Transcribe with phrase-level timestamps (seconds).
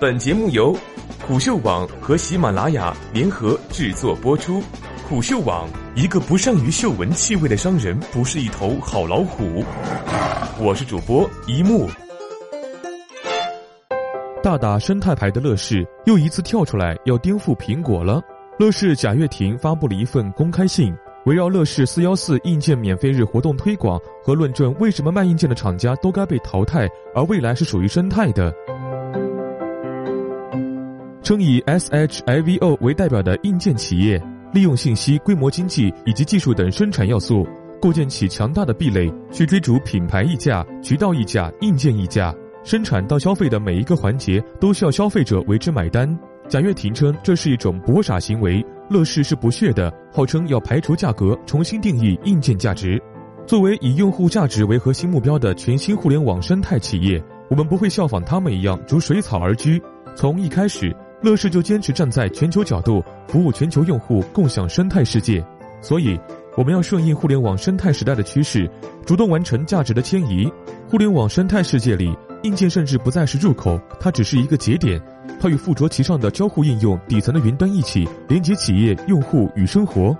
[0.00, 0.76] 本节目由
[1.26, 4.62] 虎嗅网和喜马拉雅联合制作播出。
[5.08, 9.64] 虎嗅网：一个不善于嗅闻气味的商人，不是一头好老虎。
[10.60, 11.88] 我是主播一木。
[14.40, 18.22] 大打生态牌的乐视又一次跳出来要颠覆苹果了。
[18.56, 20.94] 乐视贾跃亭发布了一份公开信，
[21.26, 28.54] 围绕乐视四幺四硬件免费日活动推广和论证为什么卖硬件的厂家都该被淘汰，而未来是属于生态的。
[31.28, 34.18] 称以 SHIVO 为代表的硬件企业，
[34.54, 37.46] 利用信息、规模经济以及技术等生产要素，
[37.82, 42.34] 构建起强大的壁垒，去追逐品牌溢价、渠道溢价、硬件溢价。
[42.64, 46.18] 生产到消费的每一个环节都需要消费者为之买单。
[46.48, 52.98] 贾跃亭称这是一种博傻行为，乐视是不屑的，号称要排除价格，重新定义硬件价值。
[53.46, 59.78] 作为以用户价值为核心目标的全新互联网生态企业，我们不会效仿他们一样逐水草而居。
[60.16, 60.96] 从一开始。
[61.20, 65.44] 乐视就坚持站在全球角度，服务全球用户，共享生态世界。
[65.80, 66.18] 所以，
[66.56, 68.70] 我们要顺应互联网生态时代的趋势，
[69.04, 70.48] 主动完成价值的迁移。
[70.88, 75.00] 互联网生态世界里，硬件甚至不再是入口，它只是一个节点，
[75.40, 80.16] 它与附着其上的交互应用、底层的云端一起连接企业、用户与生活。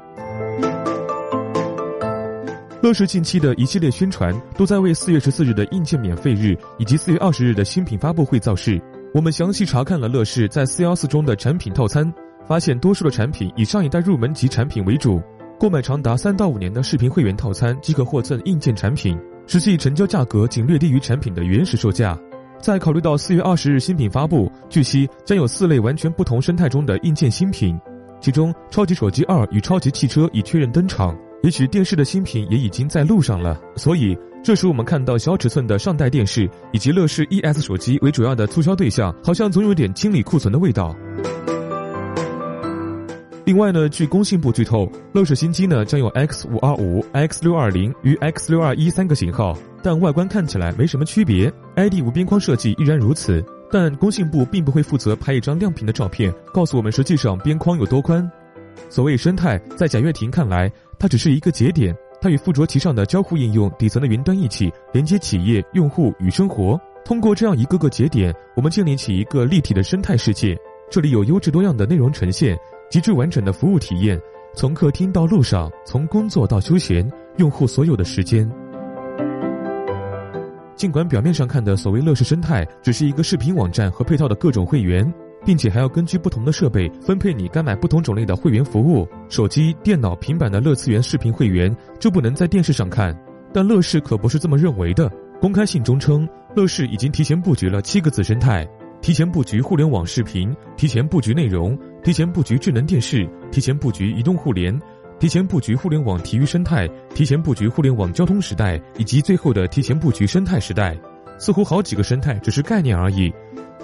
[2.82, 8.80] 乐视近期的一系列宣传，都在为四月十四日的硬件免费日以及四月二十日的新品发布会造势。
[9.14, 12.12] 我们详细查看了乐视在四幺四中的产品套餐，
[12.46, 15.20] 发现多数的产品以上一代入门级产品为主，
[15.58, 22.18] 购买长达三到五年的视频会员套餐即可获赠硬件产品，实际成交价格仅略低于产品的原始售价。
[22.60, 27.80] 再考虑到四月二十日新品发布，据悉将有四类完全不同生态中的硬件新品，
[28.20, 34.14] 其中超级手机二与超级汽车已确认登场，也许电视的新品也已经在路上了，所以。
[34.42, 40.96] 这时我们看到小尺寸的上代电视以及乐视 ES 手机为主要的促销对象，好像总有点清理库存的味道。
[43.44, 53.44] 另外呢，据工信部剧透，乐视新机呢将有 X 五二五、X 六二零与 X 六二一三个型号，但外观看起来没什么区别，ID 无边框设计依然如此。
[53.70, 58.30] 但工信部并不会负责拍一张亮屏的照片，告诉我们实际上边框有多宽。
[58.88, 61.94] 所谓生态，在贾跃亭看来，它只是一个节点。
[62.20, 66.78] 它与附着其上的交互应用、底层的云端一起连接企业、用户与生活。
[67.04, 70.56] 通过这样一个个节点，我们建立起一个立体的生态世界。
[70.90, 72.58] 这里有优质多样的内容呈现，
[72.90, 74.20] 极致完整的服务体验，
[74.54, 78.50] 从客厅到路上，从工作到休闲，用户所有的时间。
[80.74, 85.12] 尽管表面上看的所谓乐视生态，只是一个视频网站和配套的各种会员。
[85.44, 89.08] 并且还要根据不同的设备分配你该买不同种类的会员服务。
[89.28, 93.18] 手机、电脑、平板的乐次元视频会员就不能在电视上看，
[93.52, 95.10] 但乐视可不是这么认为的。
[95.40, 98.68] 公开信中称，乐视已经提前布局了七个子生态：
[99.00, 104.76] 提前布局互联网视频，提前布局内容，提前布局智能电视，提前布局移动互联，
[105.20, 110.96] 提前布局互联网体育生态，提前布局互联网交通时代，以及最后的提前布局生态时代。
[111.40, 113.32] 似乎好几个生态只是概念而已。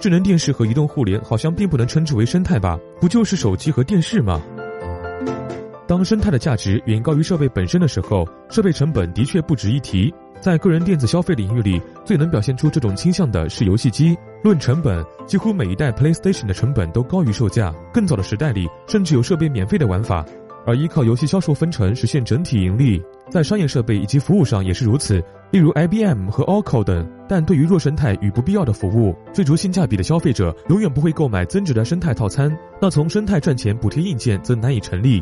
[0.01, 2.79] 智能电视和移动互联好像并不能称之为生态吧？
[3.01, 4.41] 不就是手机和电视吗？
[5.87, 10.13] 当生态的价值远高于设备本身的时候，设备成本的确不值一提。
[10.41, 14.17] 在个人电子消费领域里，最能表现出这种倾向的是游戏机。
[14.43, 17.73] 论成本，几乎每一代 PlayStation 的成本都高于售价。
[17.93, 20.25] 更早的时代里，甚至有设备免费的玩法。
[20.67, 23.03] 而依靠游戏销售分成实现整体盈利，
[23.35, 25.21] 在商业设备以及服务上也是如此。
[25.51, 27.05] 例如 IBM 和 Oracle 等。
[27.29, 32.57] 但对于弱生态与不必要的服务，追逐性价比的消费者永远不会购买增值的生态套餐。
[32.81, 35.21] 那从生态赚钱补贴硬件则难以成立。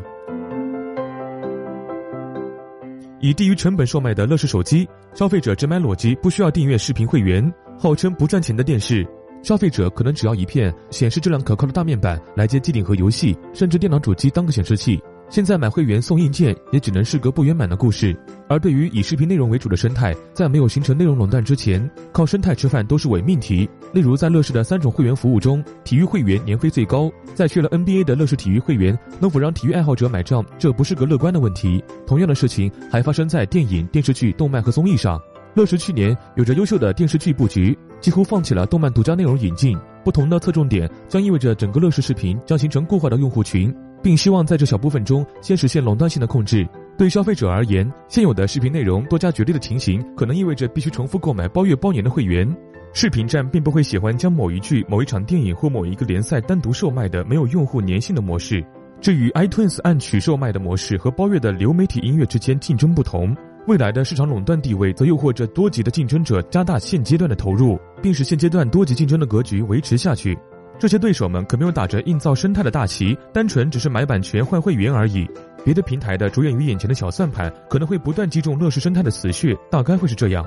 [3.20, 7.50] 以低于成本售卖的乐视手机，消费者只买裸机，不需要订阅视频会员。
[7.78, 9.06] 号称不赚钱的电视，
[9.42, 15.00] 消费者可能只要一片显示质量可靠的大面板来接机顶盒游戏，甚至电脑主机当个显示器。
[15.32, 18.14] 现在买会员送硬件也只能是个不圆满的故事，
[18.50, 23.66] 而对于以视频内容为主的生态，在没有形成内容垄断之前，靠生态吃饭都是伪命题。
[23.94, 31.82] 例如在乐视的三种会员服务中，体育会员年费最高，在去了 NBA 的乐视体育会员能否让体育爱好者买账，这不是个乐观的问题。
[32.06, 35.18] 同样的事情还发生在电影、电视剧、动漫和综艺上。
[35.54, 43.74] 乐视去年有着优秀的电视剧布局，几乎放弃了动漫独家内容引进，不同的侧重点将意味着整个乐视视频将形成固化的用户群。
[44.02, 46.66] 并希望在这小部分中先实现垄断性的控制。
[46.98, 52.46] 对消费者而言，现有的视频内容多加绝对的情形，可能意味着必须重复购买包月包年的会员。
[52.92, 58.62] 视频站并不会喜欢将某一剧、某一场电影或某一个联赛单独售卖的没有用户粘性的模式。
[59.00, 63.34] 这与 iTunes 按曲售卖的模式和包月的流媒体音乐之间竞争不同。
[63.66, 70.38] 未来的市场垄断地位则诱惑着多级的竞争者加大现阶段的投入，并使现阶段多级竞争的格局维持下去。
[70.78, 75.28] 这些对手们可没有打着硬造生态的大旗，单纯只是买版权换会员而已。
[75.64, 80.44] 别的平台的着眼于眼前的小算盘，可能会不断击中乐视生态的死穴，大概会是这样。